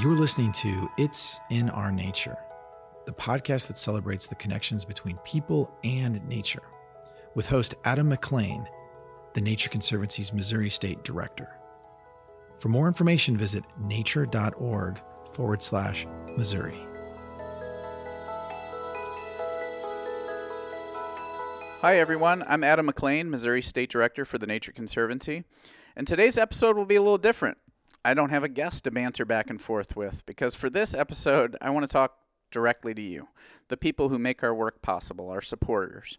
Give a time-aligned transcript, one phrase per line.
[0.00, 2.38] You're listening to It's in Our Nature,
[3.04, 6.62] the podcast that celebrates the connections between people and nature,
[7.34, 8.64] with host Adam McLean,
[9.34, 11.48] the Nature Conservancy's Missouri State Director.
[12.58, 15.00] For more information, visit nature.org
[15.32, 16.06] forward slash
[16.36, 16.78] Missouri.
[21.80, 22.44] Hi, everyone.
[22.46, 25.42] I'm Adam McLean, Missouri State Director for the Nature Conservancy.
[25.96, 27.58] And today's episode will be a little different.
[28.08, 31.58] I don't have a guest to banter back and forth with because for this episode,
[31.60, 32.16] I want to talk
[32.50, 33.28] directly to you,
[33.68, 36.18] the people who make our work possible, our supporters.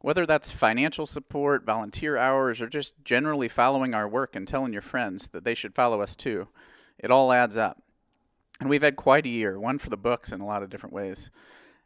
[0.00, 4.82] Whether that's financial support, volunteer hours, or just generally following our work and telling your
[4.82, 6.48] friends that they should follow us too,
[6.98, 7.80] it all adds up.
[8.58, 10.92] And we've had quite a year, one for the books in a lot of different
[10.92, 11.30] ways.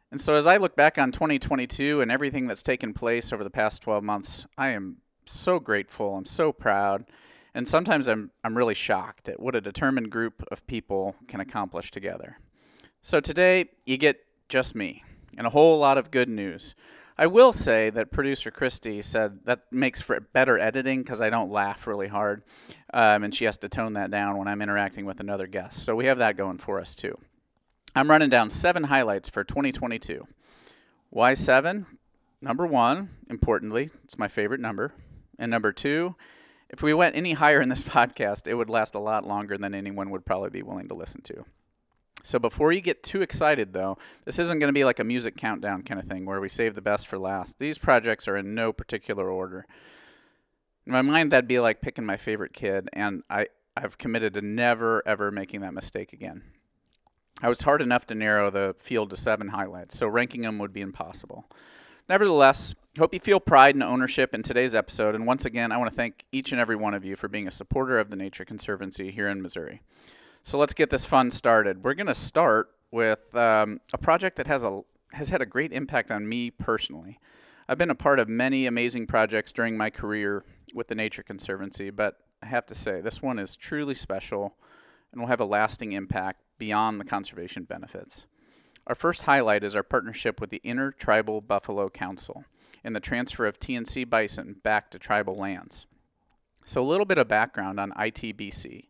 [0.09, 3.51] And so as I look back on 2022 and everything that's taken place over the
[3.51, 6.15] past 12 months, I am so grateful.
[6.15, 7.05] I'm so proud.
[7.55, 11.91] And sometimes I'm, I'm really shocked at what a determined group of people can accomplish
[11.91, 12.37] together.
[13.01, 15.03] So today, you get just me
[15.37, 16.75] and a whole lot of good news.
[17.17, 21.51] I will say that producer Christy said that makes for better editing because I don't
[21.51, 22.41] laugh really hard,
[22.91, 25.83] um, and she has to tone that down when I'm interacting with another guest.
[25.83, 27.17] So we have that going for us too.
[27.95, 30.27] I'm running down seven highlights for 2022.
[31.11, 31.85] Why seven?
[32.41, 34.93] Number one, importantly, it's my favorite number.
[35.37, 36.15] And number two,
[36.73, 39.75] if we went any higher in this podcast, it would last a lot longer than
[39.75, 41.45] anyone would probably be willing to listen to.
[42.23, 45.37] So before you get too excited, though, this isn't going to be like a music
[45.37, 47.59] countdown kind of thing where we save the best for last.
[47.59, 49.67] These projects are in no particular order.
[50.87, 53.45] In my mind, that'd be like picking my favorite kid, and I,
[53.77, 56.41] I've committed to never, ever making that mistake again.
[57.41, 60.73] I was hard enough to narrow the field to seven highlights, so ranking them would
[60.73, 61.45] be impossible.
[62.09, 65.15] Nevertheless, hope you feel pride and ownership in today's episode.
[65.15, 67.47] And once again, I want to thank each and every one of you for being
[67.47, 69.81] a supporter of the Nature Conservancy here in Missouri.
[70.43, 71.83] So let's get this fun started.
[71.85, 74.81] We're going to start with um, a project that has a
[75.13, 77.19] has had a great impact on me personally.
[77.69, 81.91] I've been a part of many amazing projects during my career with the Nature Conservancy,
[81.91, 84.57] but I have to say this one is truly special
[85.11, 88.25] and will have a lasting impact beyond the conservation benefits.
[88.85, 92.43] Our first highlight is our partnership with the Intertribal Buffalo Council
[92.83, 95.85] and the transfer of TNC bison back to tribal lands.
[96.65, 98.87] So, a little bit of background on ITBC.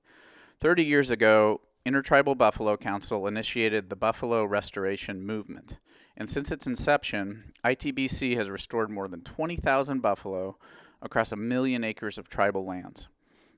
[0.60, 5.78] 30 years ago, Intertribal Buffalo Council initiated the Buffalo Restoration Movement.
[6.18, 10.58] And since its inception, ITBC has restored more than 20,000 buffalo
[11.02, 13.10] across a million acres of tribal lands.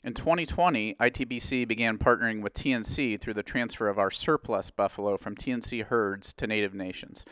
[0.06, 5.36] In 2020, ITBC began partnering with TNC through the transfer of our surplus buffalo from
[5.36, 7.26] TNC herds to native nations.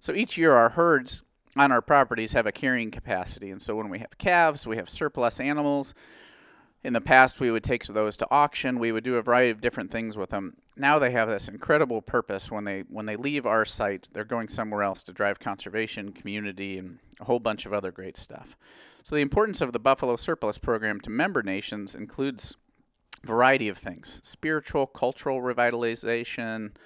[0.00, 1.22] So each year, our herds
[1.56, 3.48] on our properties have a carrying capacity.
[3.52, 5.94] And so when we have calves, we have surplus animals.
[6.84, 8.78] In the past, we would take those to auction.
[8.78, 10.54] We would do a variety of different things with them.
[10.76, 12.50] Now they have this incredible purpose.
[12.50, 16.78] When they when they leave our site, they're going somewhere else to drive conservation, community,
[16.78, 18.56] and a whole bunch of other great stuff.
[19.02, 22.56] So the importance of the Buffalo Surplus Program to member nations includes
[23.24, 26.76] a variety of things: spiritual, cultural revitalization,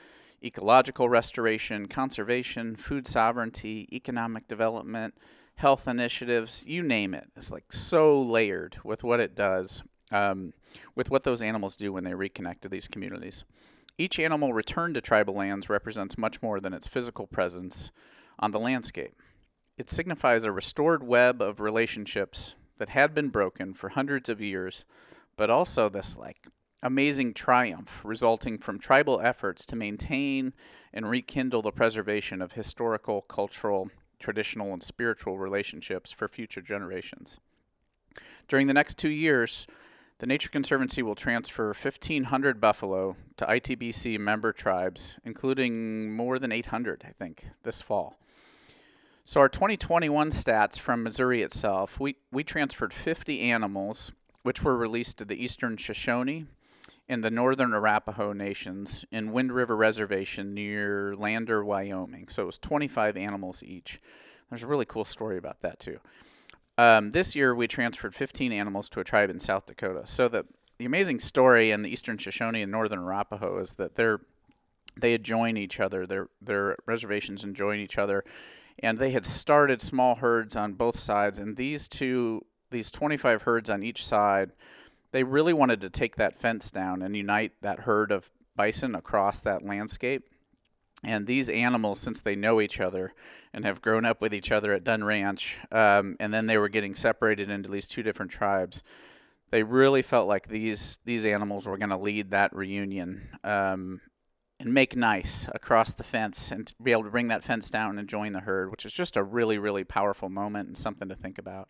[0.42, 5.14] ecological restoration, conservation, food sovereignty, economic development,
[5.60, 7.28] health initiatives, you name it.
[7.36, 10.54] It's like so layered with what it does, um,
[10.94, 13.44] with what those animals do when they reconnect to these communities.
[13.98, 17.90] Each animal returned to tribal lands represents much more than its physical presence
[18.38, 19.12] on the landscape.
[19.76, 24.86] It signifies a restored web of relationships that had been broken for hundreds of years,
[25.36, 26.46] but also this like
[26.82, 30.54] amazing triumph resulting from tribal efforts to maintain
[30.90, 37.40] and rekindle the preservation of historical, cultural, traditional, and spiritual relationships for future generations.
[38.46, 39.66] During the next two years,
[40.18, 47.04] the Nature Conservancy will transfer 1,500 buffalo to ITBC member tribes, including more than 800,
[47.08, 48.18] I think, this fall.
[49.24, 55.18] So our 2021 stats from Missouri itself, we, we transferred 50 animals, which were released
[55.18, 56.46] to the eastern Shoshone
[57.10, 62.28] and the northern Arapaho nations in Wind River Reservation near Lander, Wyoming.
[62.28, 64.00] So it was 25 animals each.
[64.48, 65.98] There's a really cool story about that too.
[66.78, 70.06] Um, this year we transferred 15 animals to a tribe in South Dakota.
[70.06, 70.46] So the
[70.78, 74.20] the amazing story in the eastern Shoshone and northern Arapaho is that they're
[74.96, 76.06] they adjoin each other.
[76.06, 78.24] Their their reservations adjoin each other,
[78.78, 83.68] and they had started small herds on both sides and these two these 25 herds
[83.68, 84.52] on each side
[85.12, 89.40] they really wanted to take that fence down and unite that herd of bison across
[89.40, 90.28] that landscape
[91.02, 93.14] and these animals since they know each other
[93.54, 96.68] and have grown up with each other at dunn ranch um, and then they were
[96.68, 98.82] getting separated into these two different tribes
[99.50, 104.00] they really felt like these these animals were going to lead that reunion um,
[104.60, 108.08] and make nice across the fence and be able to bring that fence down and
[108.08, 111.38] join the herd, which is just a really, really powerful moment and something to think
[111.38, 111.68] about.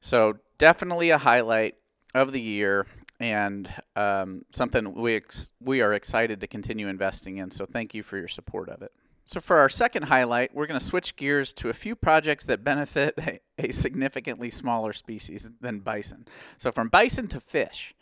[0.00, 1.76] So, definitely a highlight
[2.14, 2.86] of the year
[3.18, 7.50] and um, something we, ex- we are excited to continue investing in.
[7.50, 8.92] So, thank you for your support of it.
[9.24, 12.64] So, for our second highlight, we're going to switch gears to a few projects that
[12.64, 16.26] benefit a, a significantly smaller species than bison.
[16.56, 17.94] So, from bison to fish.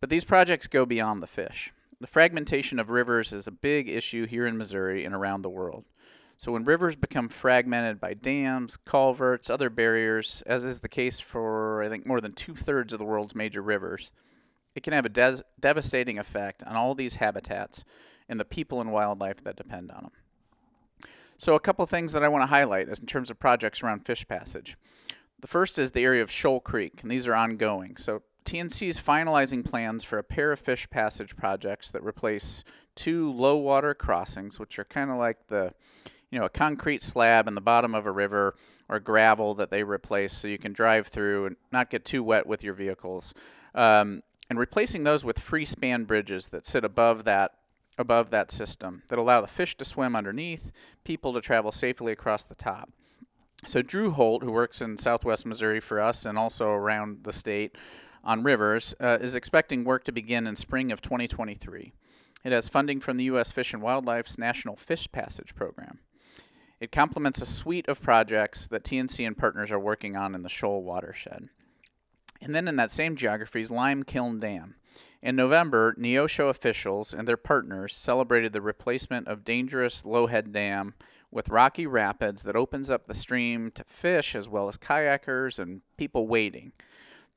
[0.00, 1.70] But these projects go beyond the fish.
[2.00, 5.84] The fragmentation of rivers is a big issue here in Missouri and around the world.
[6.36, 11.82] So, when rivers become fragmented by dams, culverts, other barriers, as is the case for,
[11.82, 14.10] I think, more than two thirds of the world's major rivers,
[14.74, 17.84] it can have a devastating effect on all these habitats
[18.28, 20.12] and the people and wildlife that depend on them.
[21.36, 24.06] So, a couple things that I want to highlight is in terms of projects around
[24.06, 24.76] fish passage.
[25.40, 27.96] The first is the area of Shoal Creek, and these are ongoing.
[27.96, 32.64] So, TNC is finalizing plans for a pair of fish passage projects that replace
[32.94, 35.72] two low water crossings, which are kind of like the,
[36.32, 38.56] you know, a concrete slab in the bottom of a river
[38.88, 42.46] or gravel that they replace so you can drive through and not get too wet
[42.46, 43.34] with your vehicles.
[43.74, 47.52] Um, and replacing those with free span bridges that sit above that
[47.98, 50.72] above that system that allow the fish to swim underneath,
[51.04, 52.90] people to travel safely across the top.
[53.66, 57.76] So Drew Holt, who works in Southwest Missouri for us and also around the state,
[58.24, 61.92] on rivers uh, is expecting work to begin in spring of 2023.
[62.44, 63.52] It has funding from the U.S.
[63.52, 65.98] Fish and Wildlife's National Fish Passage Program.
[66.82, 70.48] It complements a suite of projects that TNC and partners are working on in the
[70.48, 71.48] Shoal watershed.
[72.40, 74.74] And then in that same geography is Lime Kiln Dam.
[75.22, 80.94] In November, Neosho officials and their partners celebrated the replacement of dangerous Lowhead Dam
[81.30, 85.82] with rocky rapids that opens up the stream to fish as well as kayakers and
[85.96, 86.72] people wading.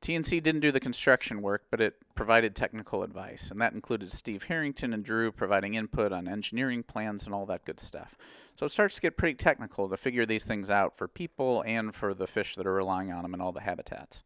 [0.02, 4.44] TNC didn't do the construction work, but it provided technical advice, and that included Steve
[4.44, 8.16] Harrington and Drew providing input on engineering plans and all that good stuff.
[8.54, 11.94] So it starts to get pretty technical to figure these things out for people and
[11.94, 14.22] for the fish that are relying on them and all the habitats.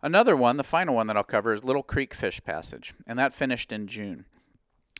[0.00, 3.34] Another one, the final one that I'll cover, is Little Creek Fish Passage, and that
[3.34, 4.26] finished in June.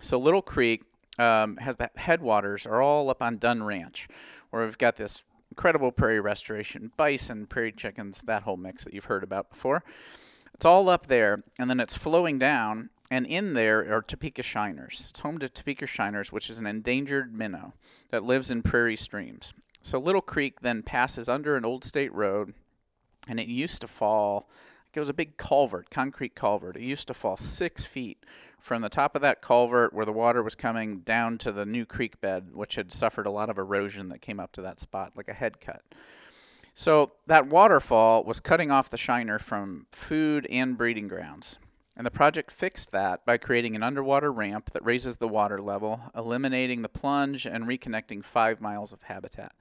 [0.01, 0.83] So Little Creek
[1.19, 4.09] um, has the headwaters are all up on Dunn Ranch,
[4.51, 5.25] where we've got this
[5.59, 9.83] incredible prairie restoration, bison, prairie chickens, that whole mix that you've heard about before.
[10.55, 15.09] It's all up there, and then it's flowing down, and in there are Topeka shiners.
[15.11, 17.73] It's home to Topeka shiners, which is an endangered minnow
[18.11, 19.53] that lives in prairie streams.
[19.83, 22.55] So Little Creek then passes under an old state road,
[23.27, 24.49] and it used to fall.
[24.99, 26.77] It was a big culvert, concrete culvert.
[26.77, 28.27] It used to fall six feet
[28.59, 31.87] from the top of that culvert where the water was coming down to the new
[31.87, 35.13] creek bed, which had suffered a lot of erosion that came up to that spot,
[35.15, 35.83] like a head cut.
[36.75, 41.61] So that waterfall was cutting off the shiner from food and breeding grounds.
[41.97, 46.11] And the project fixed that by creating an underwater ramp that raises the water level,
[46.13, 49.53] eliminating the plunge, and reconnecting five miles of habitat.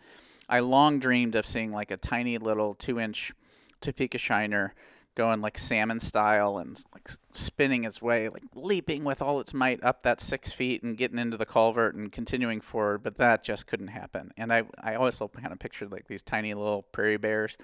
[0.50, 3.33] I long dreamed of seeing like a tiny little two inch
[3.81, 4.74] Topeka shiner
[5.18, 9.84] going like salmon style and like spinning its way, like leaping with all its might
[9.84, 13.02] up that six feet and getting into the culvert and continuing forward.
[13.02, 14.31] But that just couldn't happen.
[14.38, 17.58] And I, I also kind of pictured like these tiny little prairie bears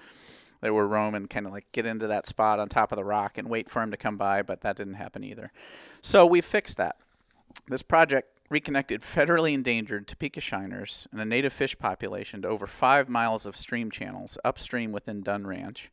[0.62, 3.38] that were roaming, kind of like get into that spot on top of the rock
[3.38, 4.42] and wait for him to come by.
[4.42, 5.52] But that didn't happen either.
[6.00, 6.96] So we fixed that.
[7.68, 13.08] This project reconnected federally endangered Topeka shiners and a native fish population to over five
[13.08, 15.90] miles of stream channels upstream within Dunn Ranch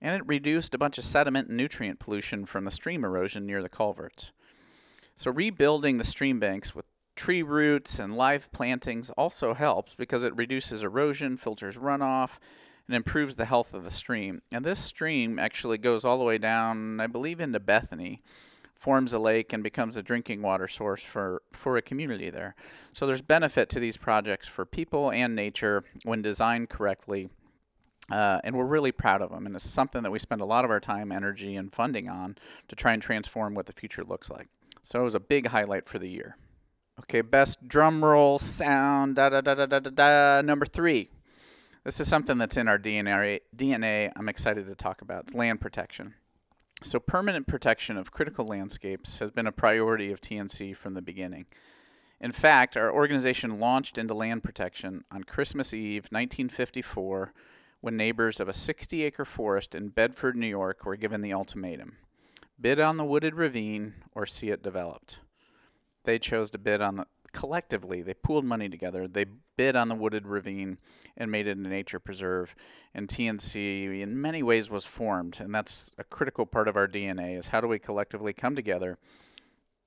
[0.00, 3.62] and it reduced a bunch of sediment and nutrient pollution from the stream erosion near
[3.62, 4.32] the culverts.
[5.14, 6.84] So, rebuilding the stream banks with
[7.14, 12.38] tree roots and live plantings also helps because it reduces erosion, filters runoff,
[12.86, 14.42] and improves the health of the stream.
[14.52, 18.22] And this stream actually goes all the way down, I believe, into Bethany,
[18.74, 22.54] forms a lake, and becomes a drinking water source for, for a community there.
[22.92, 27.30] So, there's benefit to these projects for people and nature when designed correctly
[28.10, 29.46] uh, and we're really proud of them.
[29.46, 32.36] And it's something that we spend a lot of our time, energy, and funding on
[32.68, 34.48] to try and transform what the future looks like.
[34.82, 36.36] So it was a big highlight for the year.
[37.00, 40.42] Okay, best drum roll sound, da da da da da da da.
[40.42, 41.10] Number three.
[41.84, 43.40] This is something that's in our DNA.
[43.54, 44.10] DNA.
[44.16, 45.24] I'm excited to talk about.
[45.24, 46.14] It's land protection.
[46.82, 51.46] So permanent protection of critical landscapes has been a priority of TNC from the beginning.
[52.20, 57.32] In fact, our organization launched into land protection on Christmas Eve, 1954
[57.86, 61.98] when neighbors of a 60 acre forest in Bedford, New York were given the ultimatum
[62.60, 65.20] bid on the wooded ravine or see it developed.
[66.02, 69.06] They chose to bid on the collectively, they pooled money together.
[69.06, 69.26] They
[69.56, 70.78] bid on the wooded ravine
[71.16, 72.56] and made it a nature preserve.
[72.92, 75.38] And TNC, in many ways, was formed.
[75.38, 78.98] And that's a critical part of our DNA is how do we collectively come together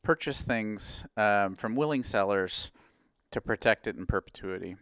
[0.04, 2.72] purchase things um, from willing sellers
[3.32, 4.78] to protect it in perpetuity.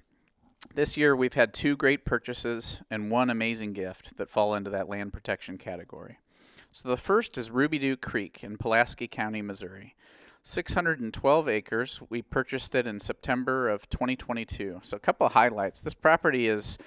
[0.74, 4.88] This year, we've had two great purchases and one amazing gift that fall into that
[4.88, 6.20] land protection category.
[6.72, 9.96] So the first is Roubidoux Creek in Pulaski County, Missouri.
[10.44, 12.02] 612 acres.
[12.10, 14.80] We purchased it in September of 2022.
[14.84, 15.82] So a couple of highlights.
[15.82, 16.78] This property is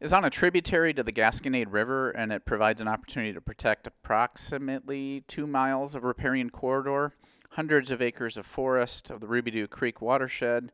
[0.00, 3.86] is on a tributary to the Gasconade River, and it provides an opportunity to protect
[3.86, 7.14] approximately two miles of riparian corridor,
[7.50, 10.72] hundreds of acres of forest of the Roubidoux Creek watershed,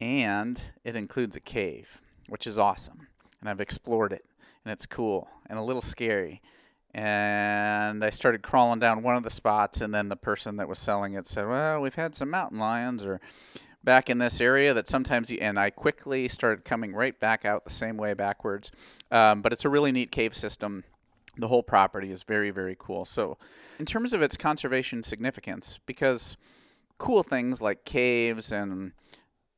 [0.00, 3.08] and it includes a cave, which is awesome.
[3.40, 4.24] And I've explored it,
[4.64, 6.42] and it's cool and a little scary
[6.96, 10.78] and I started crawling down one of the spots, and then the person that was
[10.78, 13.20] selling it said, "Well, we've had some mountain lions or
[13.84, 17.64] back in this area that sometimes," you, and I quickly started coming right back out
[17.64, 18.72] the same way backwards.
[19.10, 20.84] Um, but it's a really neat cave system.
[21.36, 23.04] The whole property is very, very cool.
[23.04, 23.36] So,
[23.78, 26.38] in terms of its conservation significance, because
[26.96, 28.92] cool things like caves and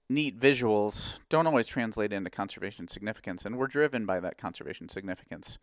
[0.08, 5.58] neat visuals don't always translate into conservation significance, and we're driven by that conservation significance.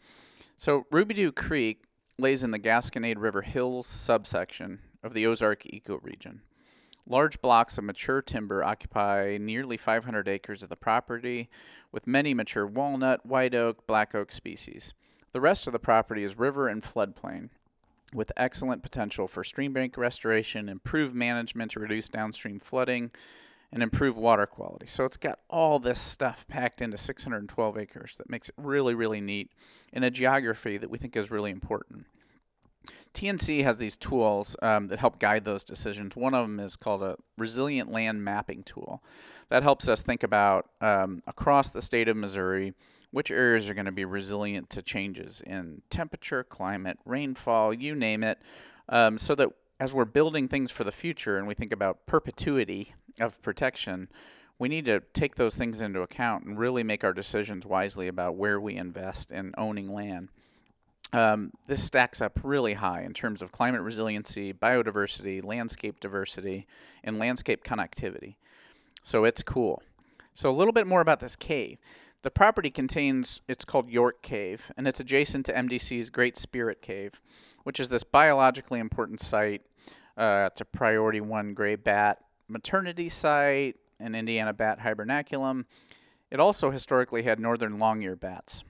[0.58, 1.84] So Roubidoux Creek
[2.18, 6.40] lays in the Gasconade River Hills subsection of the Ozark ecoregion.
[7.08, 11.50] Large blocks of mature timber occupy nearly 500 acres of the property,
[11.92, 14.94] with many mature walnut, white oak, black oak species.
[15.32, 17.50] The rest of the property is river and floodplain,
[18.14, 23.12] with excellent potential for stream bank restoration, improved management to reduce downstream flooding,
[23.76, 24.88] and improve water quality.
[24.88, 29.20] So it's got all this stuff packed into 612 acres that makes it really, really
[29.20, 29.52] neat
[29.92, 32.06] in a geography that we think is really important.
[33.14, 36.16] TNC has these tools um, that help guide those decisions.
[36.16, 39.04] One of them is called a resilient land mapping tool.
[39.50, 42.74] That helps us think about um, across the state of Missouri
[43.12, 48.26] which areas are going to be resilient to changes in temperature, climate, rainfall, you name
[48.26, 48.38] it,
[48.90, 52.94] um, so that as we're building things for the future and we think about perpetuity
[53.20, 54.10] of protection,
[54.58, 58.36] we need to take those things into account and really make our decisions wisely about
[58.36, 60.30] where we invest in owning land.
[61.14, 66.68] Um, this stacks up really high in terms of climate resiliency, biodiversity, landscape diversity,
[67.04, 68.36] and landscape connectivity.
[69.04, 69.84] So it's cool.
[70.34, 71.78] So, a little bit more about this cave.
[72.22, 77.22] The property contains, it's called York Cave, and it's adjacent to MDC's Great Spirit Cave,
[77.64, 79.62] which is this biologically important site.
[80.18, 85.66] Uh, it's a priority one gray bat maternity site, and Indiana bat hibernaculum.
[86.32, 88.64] It also historically had northern long-eared bats.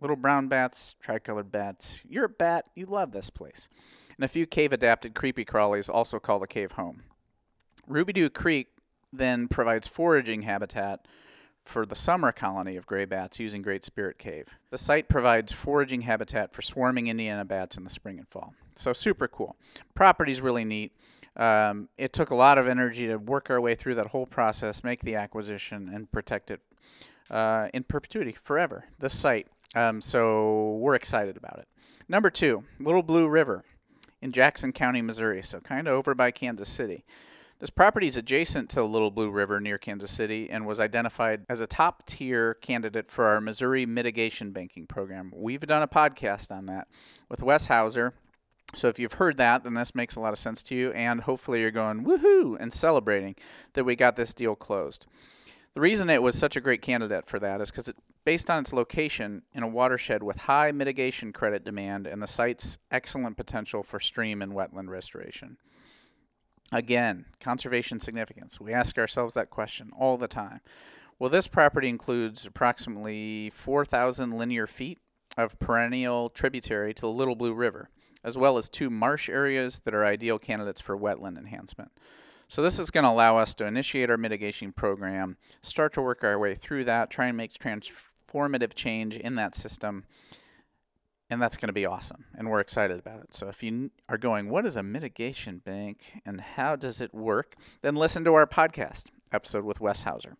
[0.00, 2.00] Little brown bats, tricolored bats.
[2.08, 3.68] You're a bat, you love this place.
[4.16, 7.04] And a few cave-adapted creepy crawlies also call the cave home.
[7.88, 8.68] Roubidoux Creek
[9.12, 11.06] then provides foraging habitat
[11.64, 14.48] for the summer colony of gray bats using Great Spirit Cave.
[14.70, 18.54] The site provides foraging habitat for swarming Indiana bats in the spring and fall.
[18.74, 19.56] So super cool.
[19.94, 20.92] Property's really neat.
[21.36, 24.84] Um, it took a lot of energy to work our way through that whole process,
[24.84, 26.60] make the acquisition, and protect it
[27.30, 28.84] uh, in perpetuity forever.
[28.98, 29.48] The site.
[29.74, 31.68] Um, so we're excited about it.
[32.08, 33.64] Number two, Little Blue River
[34.22, 35.42] in Jackson County, Missouri.
[35.42, 37.04] So kind of over by Kansas City.
[37.60, 41.44] This property is adjacent to the Little Blue River near Kansas City and was identified
[41.48, 45.32] as a top tier candidate for our Missouri Mitigation Banking Program.
[45.34, 46.88] We've done a podcast on that
[47.28, 48.12] with Wes Hauser
[48.74, 51.20] so if you've heard that, then this makes a lot of sense to you, and
[51.20, 53.34] hopefully you're going woohoo and celebrating
[53.74, 55.06] that we got this deal closed.
[55.74, 58.60] The reason it was such a great candidate for that is because it, based on
[58.60, 63.82] its location in a watershed with high mitigation credit demand and the site's excellent potential
[63.82, 65.56] for stream and wetland restoration.
[66.72, 68.60] Again, conservation significance.
[68.60, 70.60] We ask ourselves that question all the time.
[71.18, 74.98] Well, this property includes approximately 4,000 linear feet
[75.36, 77.90] of perennial tributary to the Little Blue River
[78.24, 81.92] as well as two marsh areas that are ideal candidates for wetland enhancement.
[82.48, 86.24] So this is going to allow us to initiate our mitigation program, start to work
[86.24, 90.04] our way through that, try and make transformative change in that system,
[91.30, 93.34] and that's going to be awesome, and we're excited about it.
[93.34, 97.56] So if you are going, what is a mitigation bank and how does it work,
[97.82, 100.36] then listen to our podcast episode with Wes Hauser.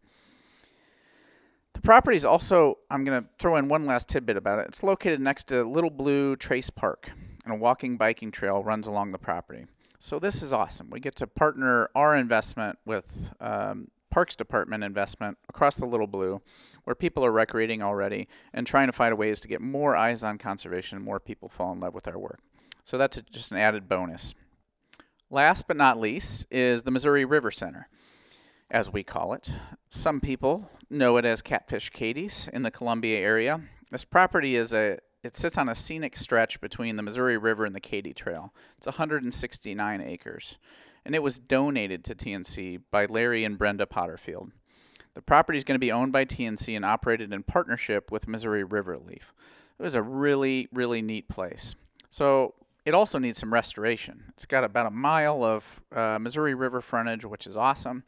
[1.73, 4.67] The property is also, I'm going to throw in one last tidbit about it.
[4.69, 7.11] It's located next to Little Blue Trace Park
[7.45, 9.67] and a walking biking trail runs along the property.
[9.99, 10.91] So this is awesome.
[10.91, 16.41] We get to partner our investment with um, Parks Department investment across the Little Blue,
[16.85, 20.39] where people are recreating already and trying to find ways to get more eyes on
[20.39, 22.39] conservation and more people fall in love with our work.
[22.85, 24.35] So that's just an added bonus.
[25.31, 27.89] Last but not least is the Missouri River Center,
[28.71, 29.51] as we call it.
[29.89, 33.63] Some people know it as Catfish Katie's in the Columbia area.
[33.91, 37.75] This property is a it sits on a scenic stretch between the Missouri River and
[37.75, 38.53] the Katy Trail.
[38.77, 40.59] It's 169 acres,
[41.05, 44.51] and it was donated to TNC by Larry and Brenda Potterfield.
[45.15, 48.65] The property is going to be owned by TNC and operated in partnership with Missouri
[48.65, 49.33] River Relief.
[49.79, 51.75] It was a really, really neat place.
[52.11, 52.55] So
[52.85, 54.25] it also needs some restoration.
[54.35, 58.05] It's got about a mile of uh, Missouri River frontage, which is awesome,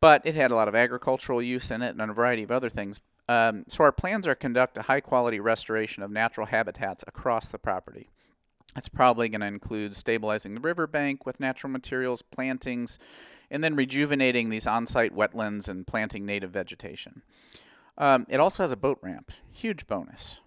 [0.00, 2.70] but it had a lot of agricultural use in it and a variety of other
[2.70, 3.00] things.
[3.28, 7.58] Um, so our plans are conduct a high quality restoration of natural habitats across the
[7.58, 8.08] property.
[8.76, 12.98] It's probably going to include stabilizing the riverbank with natural materials, plantings,
[13.50, 17.22] and then rejuvenating these on site wetlands and planting native vegetation.
[17.96, 20.40] Um, it also has a boat ramp, huge bonus.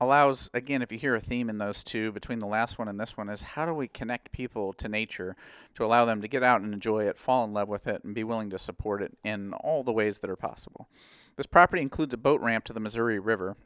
[0.00, 3.00] Allows, again, if you hear a theme in those two between the last one and
[3.00, 5.36] this one, is how do we connect people to nature
[5.74, 8.14] to allow them to get out and enjoy it, fall in love with it, and
[8.14, 10.88] be willing to support it in all the ways that are possible.
[11.38, 13.56] This property includes a boat ramp to the Missouri River.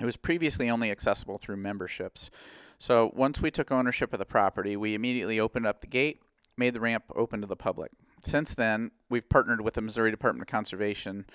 [0.00, 2.32] It was previously only accessible through memberships.
[2.78, 6.20] So once we took ownership of the property, we immediately opened up the gate,
[6.56, 7.92] made the ramp open to the public.
[8.22, 11.26] Since then, we've partnered with the Missouri Department of Conservation,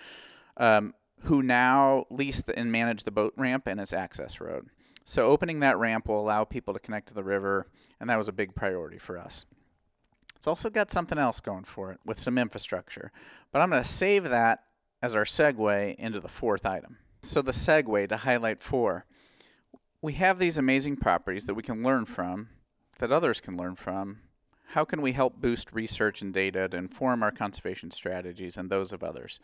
[0.58, 4.68] um, who now lease and manage the boat ramp and its access road.
[5.06, 8.28] So opening that ramp will allow people to connect to the river, and that was
[8.28, 9.46] a big priority for us.
[10.36, 13.14] It's also got something else going for it with some infrastructure,
[13.54, 14.66] but I'm going to save that
[15.02, 16.98] as our segue into the fourth item.
[17.22, 19.06] So the segue to highlight four.
[20.02, 22.50] We have these amazing properties that we can learn from,
[23.00, 24.20] that others can learn from,
[24.70, 28.94] how can we help boost research and data to inform our conservation strategies and those
[28.94, 29.40] of others?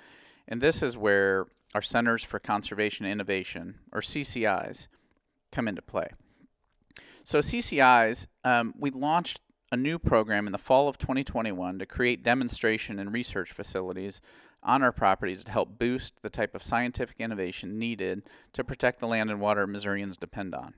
[0.47, 4.87] And this is where our Centers for Conservation Innovation, or CCIs,
[5.51, 6.07] come into play.
[7.23, 12.23] So, CCIs, um, we launched a new program in the fall of 2021 to create
[12.23, 14.21] demonstration and research facilities
[14.63, 18.23] on our properties to help boost the type of scientific innovation needed
[18.53, 20.73] to protect the land and water Missourians depend on.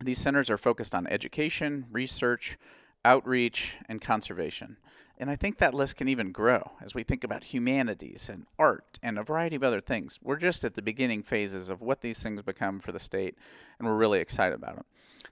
[0.00, 2.56] These centers are focused on education, research,
[3.04, 4.76] outreach, and conservation.
[5.20, 9.00] And I think that list can even grow as we think about humanities and art
[9.02, 10.18] and a variety of other things.
[10.22, 13.36] We're just at the beginning phases of what these things become for the state,
[13.78, 14.84] and we're really excited about them.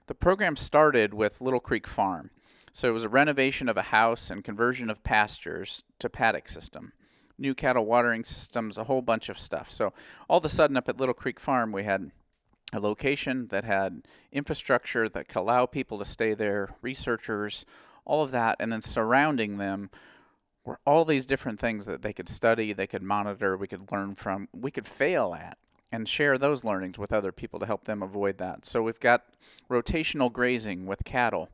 [0.07, 2.31] The program started with Little Creek Farm.
[2.73, 6.91] So it was a renovation of a house and conversion of pastures to paddock system,
[7.37, 9.69] new cattle watering systems, a whole bunch of stuff.
[9.69, 9.93] So
[10.29, 12.11] all of a sudden, up at Little Creek Farm, we had
[12.73, 17.65] a location that had infrastructure that could allow people to stay there, researchers,
[18.05, 19.89] all of that, and then surrounding them
[20.65, 24.15] were all these different things that they could study, they could monitor, we could learn
[24.15, 25.57] from, we could fail at,
[25.91, 28.65] and share those learnings with other people to help them avoid that.
[28.65, 29.23] So we've got
[29.69, 31.49] rotational grazing with cattle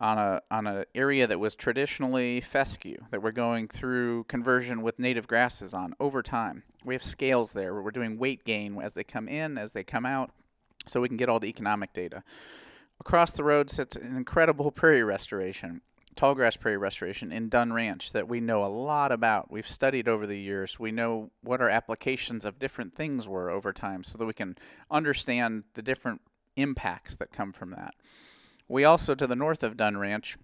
[0.00, 4.98] on a on an area that was traditionally fescue that we're going through conversion with
[4.98, 6.62] native grasses on over time.
[6.84, 9.84] We have scales there where we're doing weight gain as they come in, as they
[9.84, 10.30] come out,
[10.86, 12.22] so we can get all the economic data.
[12.98, 15.82] Across the road sits an incredible prairie restoration,
[16.16, 19.50] tallgrass prairie restoration in Dunn Ranch that we know a lot about.
[19.50, 20.78] We've studied over the years.
[20.78, 24.56] We know what our applications of different things were over time so that we can
[24.90, 26.20] understand the different
[26.56, 27.94] impacts that come from that.
[28.70, 30.38] We also, to the north of Dunn Ranch,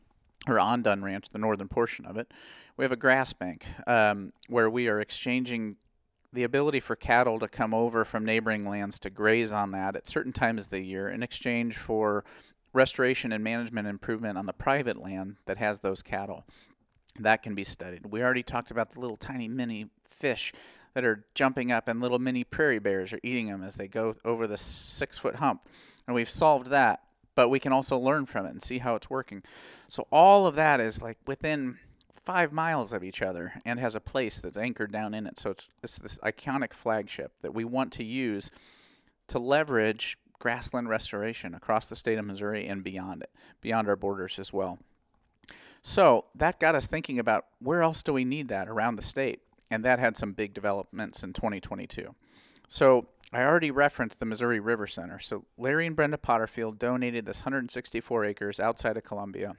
[0.49, 2.33] or on Dunn Ranch, the northern portion of it,
[2.77, 5.77] we have a grass bank um, where we are exchanging
[6.33, 10.09] the ability for cattle to come over from neighboring lands to graze on that at
[10.09, 12.25] certain times of the year in exchange for
[12.73, 16.45] restoration and management improvement on the private land that has those cattle.
[17.21, 18.07] That can be studied.
[18.07, 20.53] We already talked about the little tiny mini fish
[20.95, 24.17] that are jumping up and little mini prairie bears are eating them as they go
[24.25, 25.69] over the six foot hump.
[26.09, 27.03] And we've solved that,
[27.37, 29.45] but we can also learn from it and see how it's working.
[29.87, 31.79] So all of that is like within
[32.13, 35.39] five miles of each other and has a place that's anchored down in it.
[35.39, 38.51] So it's, it's this iconic flagship that we want to use
[39.29, 44.41] to leverage grassland restoration across the state of Missouri and beyond it, beyond our borders
[44.41, 44.81] as well.
[45.83, 49.41] So that got us thinking about where else do we need that around the state?
[49.71, 52.15] And that had some big developments in 2022.
[52.67, 55.19] So I already referenced the Missouri River Center.
[55.19, 59.57] So Larry and Brenda Potterfield donated this 164 acres outside of Columbia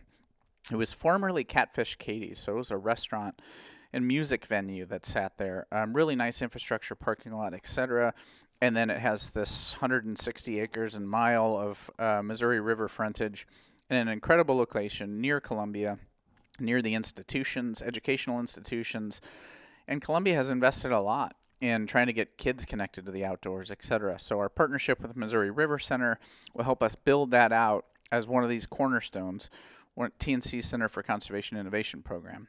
[0.71, 3.41] it was formerly Catfish Katie's, so it was a restaurant
[3.93, 5.65] and music venue that sat there.
[5.71, 8.13] Um, really nice infrastructure, parking lot, etc.
[8.61, 13.47] And then it has this 160 acres and mile of uh, Missouri River frontage
[13.89, 15.99] in an incredible location near Columbia,
[16.59, 19.21] near the institutions, educational institutions.
[19.87, 23.71] And Columbia has invested a lot in trying to get kids connected to the outdoors,
[23.71, 24.19] etc.
[24.19, 26.19] So our partnership with Missouri River Center
[26.53, 29.49] will help us build that out as one of these cornerstones
[29.97, 32.47] TNC Center for Conservation Innovation program.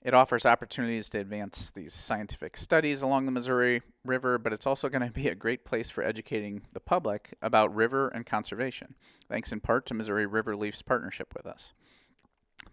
[0.00, 4.88] It offers opportunities to advance these scientific studies along the Missouri River, but it's also
[4.88, 8.94] going to be a great place for educating the public about river and conservation,
[9.28, 11.72] thanks in part to Missouri River Relief's partnership with us.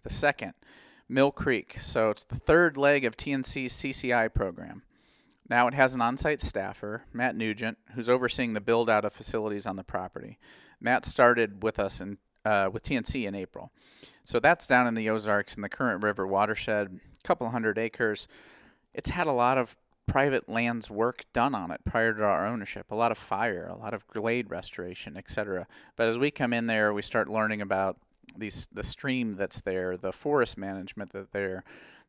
[0.02, 0.54] The second,
[1.08, 1.76] Mill Creek.
[1.80, 4.82] So it's the third leg of TNC's CCI program.
[5.48, 9.12] Now it has an on site staffer, Matt Nugent, who's overseeing the build out of
[9.12, 10.38] facilities on the property.
[10.80, 13.70] Matt started with us in, uh, with TNC in April.
[14.24, 18.26] So that's down in the Ozarks in the Current River watershed, a couple hundred acres.
[18.92, 22.86] It's had a lot of private lands work done on it prior to our ownership,
[22.90, 25.66] a lot of fire, a lot of glade restoration, etc.
[25.96, 27.98] But as we come in there, we start learning about
[28.36, 31.64] these the stream that's there, the forest management that there,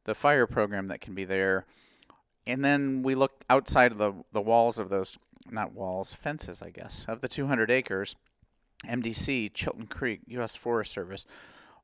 [0.05, 1.65] the fire program that can be there.
[2.47, 5.17] And then we look outside of the, the walls of those,
[5.51, 8.15] not walls, fences, I guess, of the 200 acres.
[8.85, 10.55] MDC, Chilton Creek, U.S.
[10.55, 11.25] Forest Service,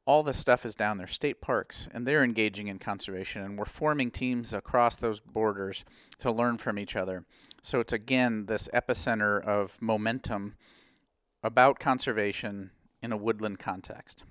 [0.06, 3.42] all this stuff is down there, state parks, and they're engaging in conservation.
[3.42, 5.86] And we're forming teams across those borders
[6.20, 7.26] to learn from each other.
[7.62, 10.56] So it's again this epicenter of momentum
[11.42, 12.72] about conservation
[13.02, 14.24] in a woodland context.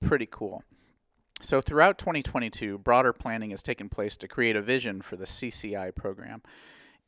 [0.00, 0.64] Pretty cool.
[1.42, 5.94] So, throughout 2022, broader planning has taken place to create a vision for the CCI
[5.94, 6.42] program,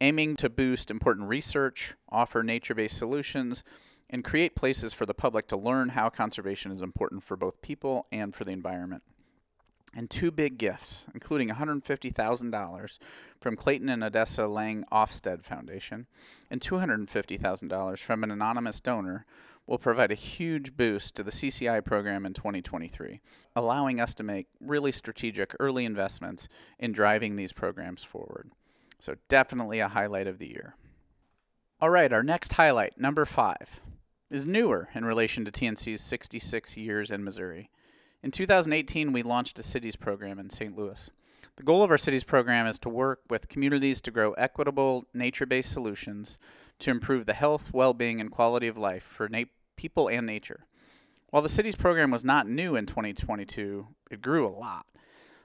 [0.01, 3.63] aiming to boost important research, offer nature based solutions,
[4.09, 8.07] and create places for the public to learn how conservation is important for both people
[8.11, 9.03] and for the environment.
[9.95, 12.99] And two big gifts, including $150,000
[13.39, 16.07] from Clayton and Odessa Lang Ofsted Foundation
[16.51, 19.27] and $250,000 from an anonymous donor,
[19.67, 23.21] will provide a huge boost to the CCI program in 2023,
[23.55, 26.49] allowing us to make really strategic early investments
[26.79, 28.51] in driving these programs forward.
[28.99, 30.77] So, definitely a highlight of the year.
[31.81, 33.81] All right, our next highlight, number five,
[34.31, 37.71] is newer in relation to TNC's 66 years in Missouri.
[38.23, 40.77] In 2018, we launched a cities program in St.
[40.77, 41.11] Louis.
[41.57, 45.45] The goal of our cities program is to work with communities to grow equitable, nature
[45.45, 46.39] based solutions
[46.83, 49.45] to improve the health, well being, and quality of life for na-
[49.77, 50.67] people and nature.
[51.31, 54.87] While the city's program was not new in 2022, it grew a lot.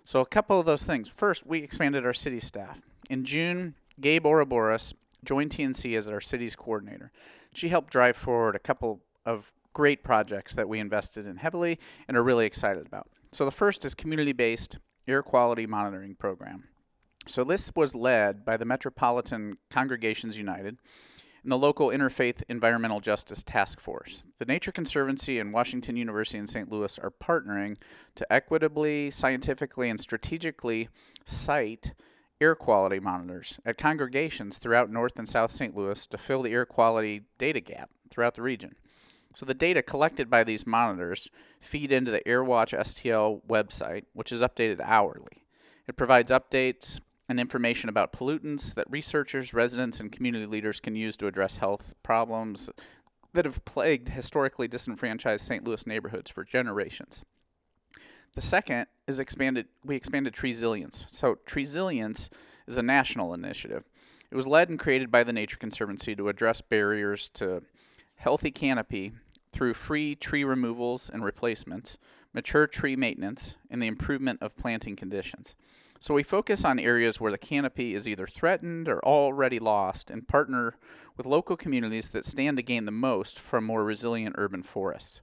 [0.04, 1.10] So, a couple of those things.
[1.10, 2.82] First, we expanded our city staff.
[3.10, 7.12] In June, Gabe Ouroboros joined TNC as our city's coordinator.
[7.54, 12.18] She helped drive forward a couple of great projects that we invested in heavily and
[12.18, 13.08] are really excited about.
[13.32, 16.64] So, the first is community based air quality monitoring program.
[17.28, 20.78] So, this was led by the Metropolitan Congregations United
[21.48, 24.28] and the local Interfaith Environmental Justice Task Force.
[24.38, 26.70] The Nature Conservancy and Washington University in St.
[26.70, 27.78] Louis are partnering
[28.16, 30.90] to equitably, scientifically, and strategically
[31.24, 31.94] site
[32.42, 35.74] air quality monitors at congregations throughout North and South St.
[35.74, 38.76] Louis to fill the air quality data gap throughout the region.
[39.34, 41.30] So the data collected by these monitors
[41.62, 45.46] feed into the AirWatch STL website, which is updated hourly.
[45.88, 47.00] It provides updates
[47.30, 51.96] and information about pollutants that researchers, residents, and community leaders can use to address health
[52.04, 52.70] problems
[53.34, 55.64] that have plagued historically disenfranchised St.
[55.64, 57.24] Louis neighborhoods for generations.
[58.36, 61.06] The second is expanded we expanded Treesilience.
[61.10, 62.30] So Treesilience
[62.68, 63.84] is a national initiative.
[64.30, 67.64] It was led and created by the Nature Conservancy to address barriers to
[68.16, 69.14] healthy canopy
[69.52, 71.98] through free tree removals and replacements,
[72.34, 75.56] mature tree maintenance, and the improvement of planting conditions.
[76.00, 80.28] So we focus on areas where the canopy is either threatened or already lost and
[80.28, 80.76] partner
[81.16, 85.22] with local communities that stand to gain the most from more resilient urban forests.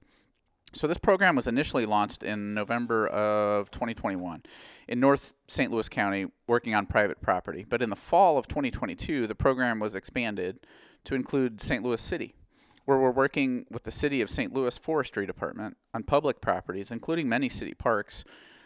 [0.73, 4.43] So this program was initially launched in November of 2021
[4.89, 5.71] in North St.
[5.71, 9.95] Louis County working on private property, but in the fall of 2022 the program was
[9.95, 10.59] expanded
[11.05, 11.81] to include St.
[11.81, 12.35] Louis City
[12.83, 14.53] where we're working with the City of St.
[14.53, 18.25] Louis Forestry Department on public properties including many city parks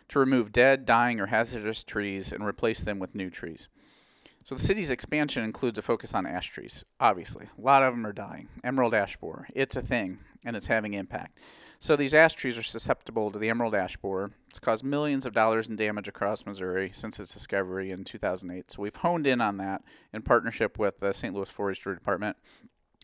[0.10, 3.70] to remove dead, dying, or hazardous trees and replace them with new trees.
[4.44, 6.84] So the city's expansion includes a focus on ash trees.
[7.00, 8.48] Obviously, a lot of them are dying.
[8.64, 11.38] Emerald ash borer, it's a thing, and it's having impact.
[11.82, 14.32] So these ash trees are susceptible to the emerald ash borer.
[14.50, 18.72] It's caused millions of dollars in damage across Missouri since its discovery in 2008.
[18.72, 21.34] So we've honed in on that in partnership with the St.
[21.34, 22.36] Louis Forestry Department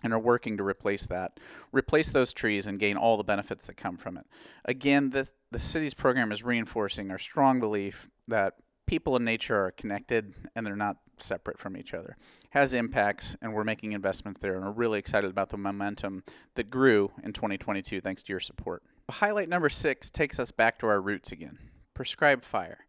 [0.04, 1.40] and are working to replace that,
[1.72, 4.26] replace those trees, and gain all the benefits that come from it.
[4.66, 8.56] Again, this, the city's program is reinforcing our strong belief that
[8.86, 12.18] people and nature are connected and they're not separate from each other.
[12.52, 16.24] Has impacts, and we're making investments there, and we're really excited about the momentum
[16.56, 18.84] that grew in 2022 thanks to your support.
[19.10, 21.60] Highlight number six takes us back to our roots again
[21.94, 22.86] prescribed fire.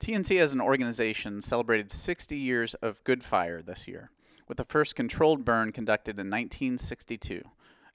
[0.00, 4.10] TNC as an organization celebrated 60 years of good fire this year
[4.48, 7.42] with the first controlled burn conducted in 1962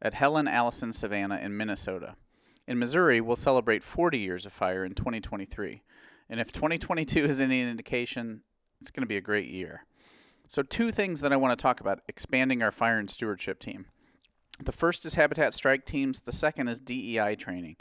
[0.02, 2.16] at Helen Allison Savanna in Minnesota.
[2.68, 5.82] In Missouri, we'll celebrate 40 years of fire in 2023,
[6.30, 8.42] And if 2022 is any indication,
[8.80, 9.86] it's going to be a great year.
[10.48, 13.86] So, two things that I want to talk about expanding our fire and stewardship team.
[14.63, 17.78] The first is Habitat Strike Teams, the second is DEI training.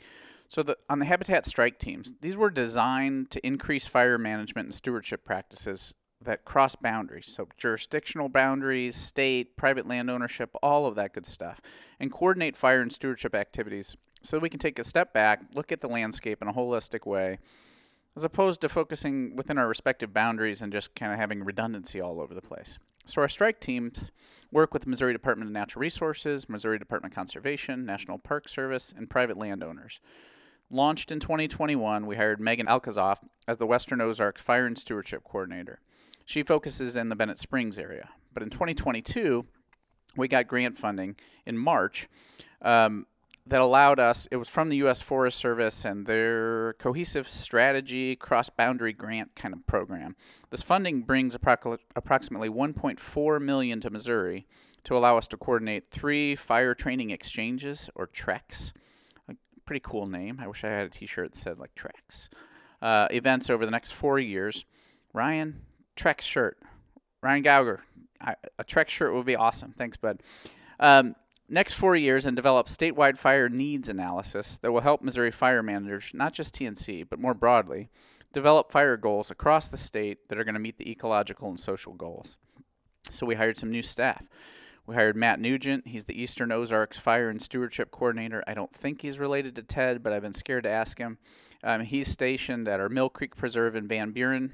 [0.49, 4.75] So, the, on the Habitat Strike Teams, these were designed to increase fire management and
[4.75, 5.93] stewardship practices
[6.25, 7.27] that cross boundaries.
[7.27, 11.61] So, jurisdictional boundaries, state, private land ownership, all of that good stuff,
[12.01, 15.81] and coordinate fire and stewardship activities so we can take a step back, look at
[15.81, 17.39] the landscape in a holistic way,
[18.17, 22.21] as opposed to focusing within our respective boundaries and just kind of having redundancy all
[22.21, 22.79] over the place.
[23.05, 23.93] So our strike team
[24.53, 28.95] work with the Missouri Department of Natural Resources, Missouri Department of Conservation, National Park Service,
[28.97, 30.01] and private landowners.
[30.71, 35.81] Launched in 2021, we hired Megan Alkazoff as the Western Ozarks Fire and Stewardship Coordinator.
[36.33, 38.09] She focuses in the Bennett Springs area.
[38.33, 39.45] But in 2022,
[40.17, 42.09] we got grant funding in March
[42.63, 43.07] um,
[43.47, 45.03] that allowed us, it was from the U.S.
[45.03, 50.17] Forest Service and their cohesive strategy cross boundary grant kind of program.
[50.49, 54.47] This funding brings approximately 1.4 million to Missouri
[54.85, 58.73] to allow us to coordinate three fire training exchanges or TREX.
[59.67, 60.41] Pretty cool name.
[60.41, 62.31] I wish I had a t shirt that said like TREX.
[62.81, 64.65] Uh, events over the next four years.
[65.13, 65.61] Ryan,
[65.97, 66.59] TREX shirt.
[67.23, 67.81] Ryan Gauger,
[68.21, 69.73] I, a TREX shirt would be awesome.
[69.73, 70.21] Thanks, bud.
[70.81, 71.15] Um,
[71.49, 76.13] next four years and develop statewide fire needs analysis that will help Missouri fire managers,
[76.15, 77.91] not just TNC, but more broadly,
[78.33, 81.93] develop fire goals across the state that are going to meet the ecological and social
[81.93, 82.37] goals.
[83.11, 84.25] So we hired some new staff.
[84.87, 85.87] We hired Matt Nugent.
[85.87, 88.43] He's the Eastern Ozarks Fire and Stewardship Coordinator.
[88.49, 91.19] I don't think he's related to Ted, but I've been scared to ask him.
[91.63, 94.53] Um, he's stationed at our Mill Creek Preserve in Van Buren.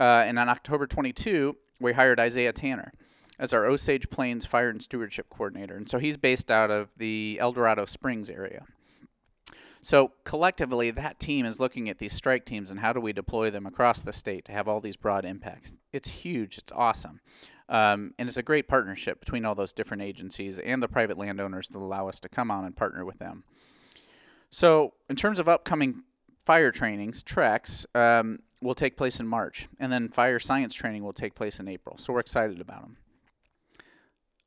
[0.00, 2.92] Uh, and on October 22, we hired Isaiah Tanner
[3.38, 5.76] as our Osage Plains Fire and Stewardship Coordinator.
[5.76, 8.64] And so he's based out of the El Dorado Springs area.
[9.80, 13.50] So collectively, that team is looking at these strike teams and how do we deploy
[13.50, 15.76] them across the state to have all these broad impacts.
[15.92, 16.58] It's huge.
[16.58, 17.20] It's awesome.
[17.68, 21.68] Um, and it's a great partnership between all those different agencies and the private landowners
[21.68, 23.44] that allow us to come on and partner with them.
[24.50, 26.02] So, in terms of upcoming
[26.44, 31.12] fire trainings, TREX, um, will take place in March, and then fire science training will
[31.12, 31.96] take place in April.
[31.98, 32.96] So, we're excited about them.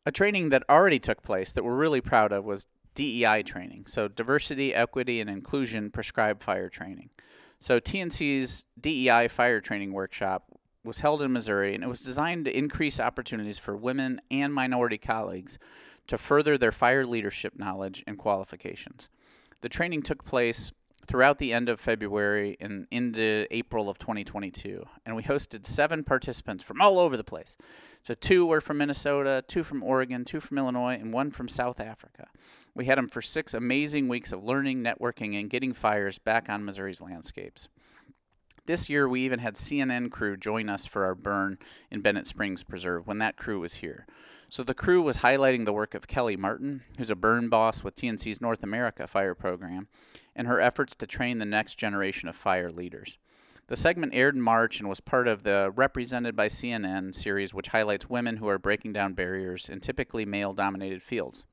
[0.05, 3.85] A training that already took place that we're really proud of was DEI training.
[3.85, 7.09] So, diversity, equity, and inclusion prescribed fire training.
[7.59, 10.45] So, TNC's DEI fire training workshop
[10.83, 14.97] was held in Missouri, and it was designed to increase opportunities for women and minority
[14.97, 15.59] colleagues
[16.07, 19.09] to further their fire leadership knowledge and qualifications.
[19.61, 20.73] The training took place
[21.05, 24.85] throughout the end of February and into April of 2022.
[25.05, 27.57] And we hosted seven participants from all over the place.
[28.01, 31.79] So, two were from Minnesota, two from Oregon, two from Illinois, and one from South
[31.79, 32.27] Africa.
[32.73, 36.65] We had them for six amazing weeks of learning, networking, and getting fires back on
[36.65, 37.67] Missouri's landscapes.
[38.65, 41.57] This year, we even had CNN crew join us for our burn
[41.89, 44.05] in Bennett Springs Preserve when that crew was here.
[44.51, 47.95] So the crew was highlighting the work of Kelly Martin, who's a burn boss with
[47.95, 49.87] TNC's North America Fire Program,
[50.35, 53.17] and her efforts to train the next generation of fire leaders.
[53.67, 57.69] The segment aired in March and was part of the Represented by CNN series, which
[57.69, 61.45] highlights women who are breaking down barriers in typically male dominated fields.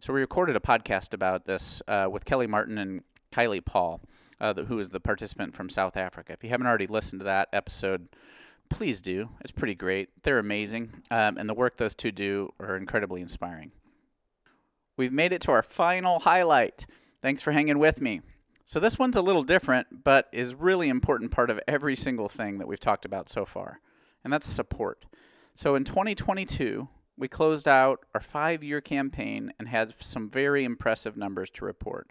[0.00, 4.00] So, we recorded a podcast about this uh, with Kelly Martin and Kylie Paul,
[4.40, 6.32] uh, who is the participant from South Africa.
[6.32, 8.08] If you haven't already listened to that episode,
[8.72, 9.28] please do.
[9.40, 10.08] It's pretty great.
[10.22, 13.70] They're amazing, um, and the work those two do are incredibly inspiring.
[14.96, 16.86] We've made it to our final highlight.
[17.20, 18.22] Thanks for hanging with me.
[18.64, 22.58] So, this one's a little different, but is really important part of every single thing
[22.58, 23.80] that we've talked about so far,
[24.24, 25.04] and that's support.
[25.54, 31.16] So, in 2022, we closed out our five year campaign and had some very impressive
[31.16, 32.08] numbers to report.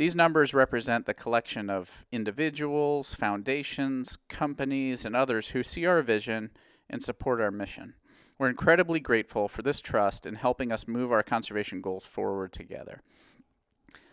[0.00, 6.52] These numbers represent the collection of individuals, foundations, companies, and others who see our vision
[6.88, 7.92] and support our mission.
[8.38, 13.02] We're incredibly grateful for this trust in helping us move our conservation goals forward together.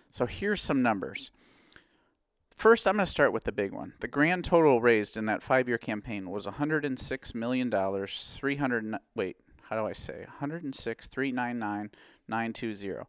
[0.09, 1.31] So here's some numbers.
[2.53, 3.93] First, I'm going to start with the big one.
[4.01, 8.35] The grand total raised in that five-year campaign was 106 million dollars.
[8.37, 9.37] 300 wait,
[9.69, 10.25] how do I say?
[10.27, 11.91] 106 399
[12.27, 13.05] 920.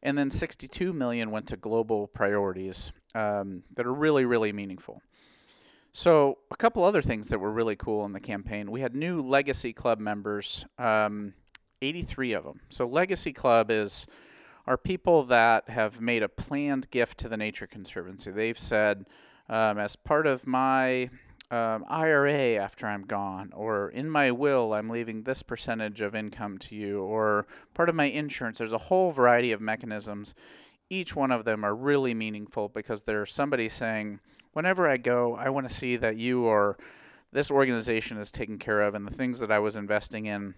[0.06, 5.02] and then 62 million went to global priorities um, that are really really meaningful
[5.92, 9.22] so a couple other things that were really cool in the campaign we had new
[9.22, 11.34] legacy club members um,
[11.82, 14.06] 83 of them so legacy club is
[14.68, 19.06] are people that have made a planned gift to the nature conservancy they've said
[19.50, 21.10] um, as part of my
[21.52, 26.58] um, IRA after I'm gone, or in my will, I'm leaving this percentage of income
[26.60, 28.58] to you, or part of my insurance.
[28.58, 30.34] There's a whole variety of mechanisms.
[30.90, 34.20] Each one of them are really meaningful because there's somebody saying,
[34.54, 36.78] whenever I go, I want to see that you or
[37.32, 40.56] this organization is taken care of, and the things that I was investing in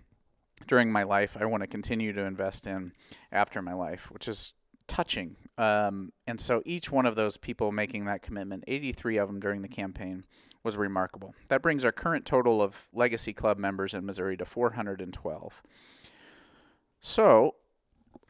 [0.66, 2.92] during my life, I want to continue to invest in
[3.32, 4.54] after my life, which is
[4.88, 5.36] touching.
[5.58, 9.62] Um, and so each one of those people making that commitment, 83 of them during
[9.62, 10.24] the campaign,
[10.64, 11.36] was remarkable.
[11.50, 15.62] That brings our current total of Legacy Club members in Missouri to 412.
[17.00, 17.56] So,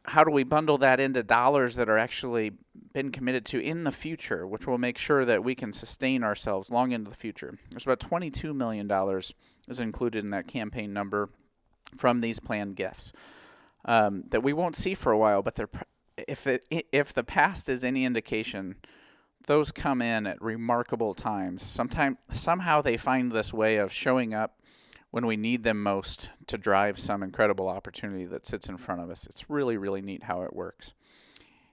[0.05, 2.51] how do we bundle that into dollars that are actually
[2.93, 6.71] been committed to in the future, which will make sure that we can sustain ourselves
[6.71, 7.57] long into the future?
[7.69, 8.89] There's about $22 million
[9.67, 11.29] is included in that campaign number
[11.95, 13.13] from these planned gifts
[13.85, 15.69] um, that we won't see for a while, but they're
[16.27, 18.75] if it, if the past is any indication,
[19.45, 21.61] those come in at remarkable times.
[21.61, 24.59] Sometimes somehow they find this way of showing up
[25.11, 29.11] when we need them most to drive some incredible opportunity that sits in front of
[29.11, 29.25] us.
[29.27, 30.93] It's really really neat how it works.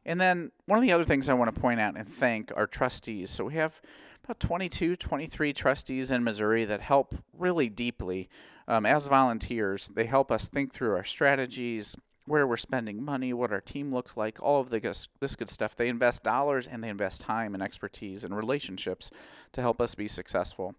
[0.06, 2.66] And then one of the other things I want to point out and thank our
[2.66, 3.30] trustees.
[3.30, 3.80] So we have
[4.22, 8.28] about 22, 23 trustees in Missouri that help really deeply
[8.68, 9.88] um, as volunteers.
[9.88, 11.96] They help us think through our strategies,
[12.26, 14.80] where we're spending money, what our team looks like, all of the
[15.20, 15.76] this good stuff.
[15.76, 19.10] They invest dollars and they invest time and expertise and relationships
[19.52, 20.74] to help us be successful.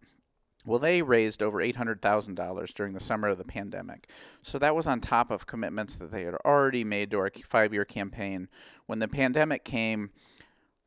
[0.65, 4.09] Well, they raised over $800,000 during the summer of the pandemic.
[4.41, 7.71] So that was on top of commitments that they had already made to our five
[7.71, 8.49] year campaign.
[8.87, 10.09] When the pandemic came,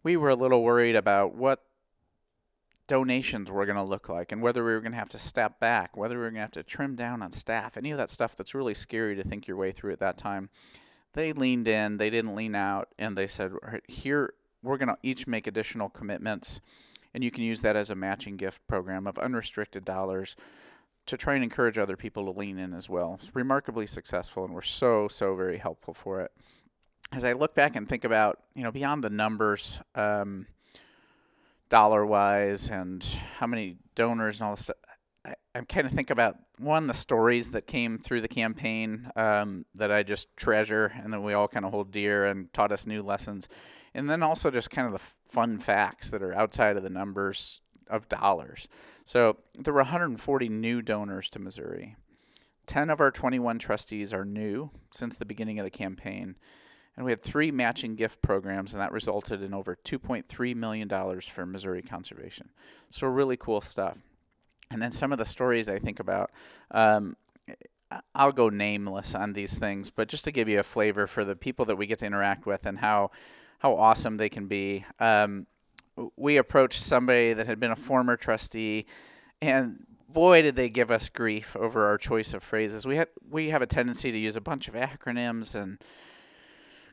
[0.02, 1.64] we were a little worried about what
[2.88, 5.60] donations were going to look like and whether we were going to have to step
[5.60, 8.10] back, whether we were going to have to trim down on staff, any of that
[8.10, 10.48] stuff that's really scary to think your way through at that time.
[11.12, 13.52] They leaned in, they didn't lean out, and they said,
[13.86, 16.60] Here, we're going to each make additional commitments,
[17.14, 20.36] and you can use that as a matching gift program of unrestricted dollars
[21.06, 23.18] to try and encourage other people to lean in as well.
[23.18, 26.32] It's remarkably successful, and we're so, so very helpful for it.
[27.10, 30.46] As I look back and think about, you know, beyond the numbers, um,
[31.68, 33.02] dollar wise and
[33.38, 34.76] how many donors and all this stuff.
[35.24, 39.64] I, I kind of think about one the stories that came through the campaign um,
[39.74, 42.86] that I just treasure and that we all kind of hold dear and taught us
[42.86, 43.48] new lessons,
[43.94, 47.60] and then also just kind of the fun facts that are outside of the numbers
[47.88, 48.68] of dollars.
[49.04, 51.96] So there were 140 new donors to Missouri.
[52.66, 56.36] 10 of our 21 trustees are new since the beginning of the campaign,
[56.98, 61.46] and we had three matching gift programs, and that resulted in over $2.3 million for
[61.46, 62.48] Missouri conservation.
[62.90, 63.98] So, really cool stuff.
[64.72, 66.32] And then some of the stories I think about,
[66.72, 67.16] um,
[68.16, 71.36] I'll go nameless on these things, but just to give you a flavor for the
[71.36, 73.12] people that we get to interact with and how,
[73.60, 74.84] how awesome they can be.
[74.98, 75.46] Um,
[76.16, 78.86] we approached somebody that had been a former trustee,
[79.40, 82.84] and boy, did they give us grief over our choice of phrases.
[82.84, 85.78] We had we have a tendency to use a bunch of acronyms and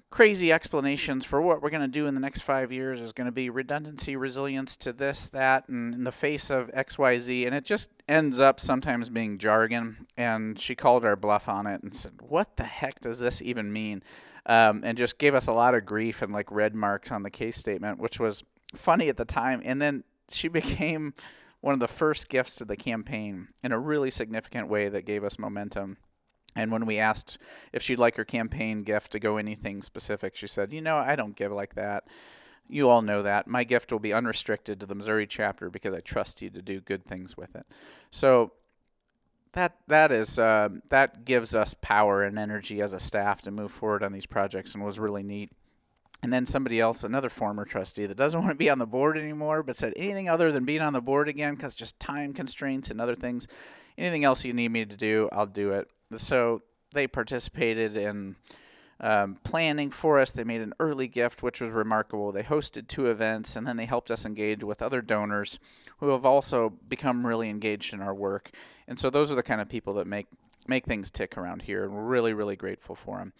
[0.09, 3.25] crazy explanations for what we're going to do in the next five years is going
[3.25, 7.45] to be redundancy, resilience to this, that, and in the face of XYZ.
[7.45, 10.07] And it just ends up sometimes being jargon.
[10.15, 13.73] And she called our bluff on it and said, What the heck does this even
[13.73, 14.03] mean?
[14.45, 17.31] Um, and just gave us a lot of grief and like red marks on the
[17.31, 18.43] case statement, which was
[18.75, 19.61] funny at the time.
[19.65, 21.13] And then she became
[21.61, 25.23] one of the first gifts to the campaign in a really significant way that gave
[25.23, 25.97] us momentum.
[26.55, 27.37] And when we asked
[27.73, 31.15] if she'd like her campaign gift to go anything specific, she said, You know, I
[31.15, 32.05] don't give like that.
[32.67, 33.47] You all know that.
[33.47, 36.79] My gift will be unrestricted to the Missouri chapter because I trust you to do
[36.79, 37.65] good things with it.
[38.09, 38.53] So
[39.51, 43.71] that that is uh, that gives us power and energy as a staff to move
[43.71, 45.51] forward on these projects and was really neat.
[46.23, 49.17] And then somebody else, another former trustee that doesn't want to be on the board
[49.17, 52.89] anymore, but said anything other than being on the board again because just time constraints
[52.89, 53.47] and other things.
[53.97, 56.61] Anything else you need me to do, I'll do it so
[56.93, 58.35] they participated in
[58.99, 60.31] um, planning for us.
[60.31, 62.31] They made an early gift, which was remarkable.
[62.31, 65.59] They hosted two events, and then they helped us engage with other donors
[65.97, 68.51] who have also become really engaged in our work.
[68.87, 70.27] And so those are the kind of people that make
[70.67, 73.33] make things tick around here, and we're really, really grateful for them.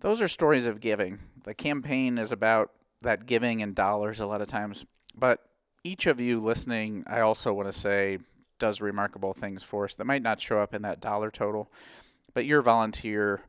[0.00, 1.20] Those are stories of giving.
[1.44, 2.72] The campaign is about
[3.02, 4.84] that giving in dollars a lot of times,
[5.16, 5.46] but
[5.84, 8.18] each of you listening, I also want to say,
[8.60, 11.68] does remarkable things for us that might not show up in that dollar total,
[12.32, 13.40] but your volunteer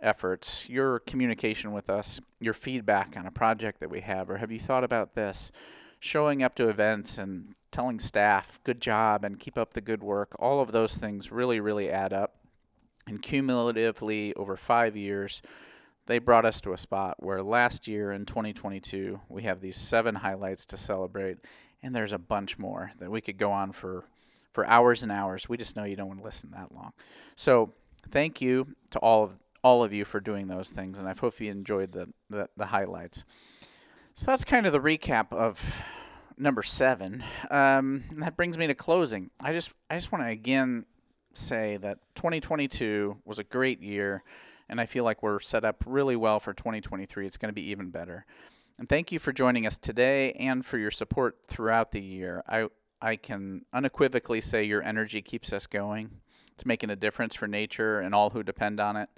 [0.00, 4.52] efforts, your communication with us, your feedback on a project that we have, or have
[4.52, 5.50] you thought about this?
[5.98, 10.36] Showing up to events and telling staff, good job and keep up the good work,
[10.38, 12.36] all of those things really, really add up.
[13.08, 15.42] And cumulatively, over five years,
[16.06, 20.16] they brought us to a spot where last year in 2022, we have these seven
[20.16, 21.38] highlights to celebrate,
[21.82, 24.04] and there's a bunch more that we could go on for
[24.58, 25.48] for hours and hours.
[25.48, 26.92] We just know you don't want to listen that long.
[27.36, 27.74] So
[28.10, 31.38] thank you to all of all of you for doing those things, and I hope
[31.38, 33.22] you enjoyed the, the, the highlights.
[34.14, 35.80] So that's kind of the recap of
[36.36, 37.22] number seven.
[37.52, 39.30] Um, that brings me to closing.
[39.40, 40.86] I just I just want to again
[41.34, 44.24] say that 2022 was a great year,
[44.68, 47.28] and I feel like we're set up really well for 2023.
[47.28, 48.26] It's going to be even better.
[48.76, 52.42] And thank you for joining us today and for your support throughout the year.
[52.48, 52.68] I
[53.00, 56.10] I can unequivocally say your energy keeps us going.
[56.52, 59.08] It's making a difference for nature and all who depend on it.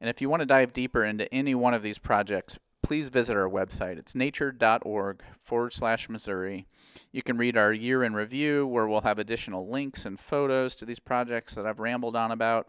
[0.00, 3.36] And if you want to dive deeper into any one of these projects, please visit
[3.36, 3.98] our website.
[3.98, 6.66] It's nature.org forward slash Missouri.
[7.12, 10.84] You can read our year in review where we'll have additional links and photos to
[10.84, 12.68] these projects that I've rambled on about.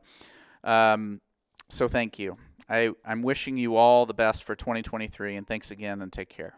[0.63, 1.21] Um,
[1.67, 2.37] so thank you.
[2.69, 6.55] I, I'm wishing you all the best for 2023, and thanks again, and take care.